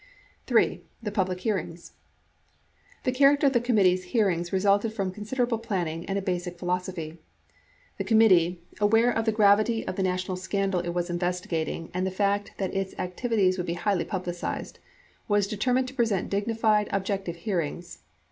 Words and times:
III. 0.51 0.81
THE 1.03 1.11
PUBLIC 1.11 1.41
HEARINGS 1.41 1.91
The 3.03 3.11
character 3.11 3.45
of 3.45 3.53
the 3.53 3.61
committee's 3.61 4.05
hearings 4.05 4.51
resulted 4.51 4.93
from 4.93 5.11
considerable 5.11 5.59
planning 5.59 6.07
and 6.07 6.17
a 6.17 6.23
basic 6.23 6.57
philosophy. 6.57 7.19
The 7.99 8.03
committee, 8.03 8.59
aware 8.79 9.11
of 9.11 9.25
the 9.25 9.31
gravity 9.31 9.85
of 9.87 9.97
the 9.97 10.01
national 10.01 10.37
scandal 10.37 10.79
it 10.79 10.89
was 10.95 11.11
investigating 11.11 11.91
and 11.93 12.07
the 12.07 12.09
fact 12.09 12.53
that 12.57 12.73
its 12.73 12.95
activi 12.95 13.45
ties 13.45 13.57
would 13.59 13.67
be 13.67 13.75
highly 13.75 14.03
publicized, 14.03 14.79
was 15.27 15.45
determined 15.45 15.87
to 15.89 15.93
present 15.93 16.31
dignified, 16.31 16.89
objective 16.91 17.35
hearings. 17.35 17.99